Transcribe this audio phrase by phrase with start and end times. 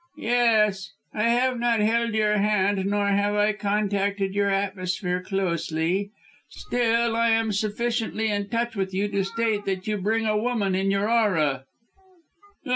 [0.17, 0.89] "Yes.
[1.13, 6.09] I have not held your hand nor have I contacted your atmosphere closely.
[6.49, 10.73] Still, I am sufficiently in touch with you to state that you bring a woman
[10.73, 11.65] in your aura."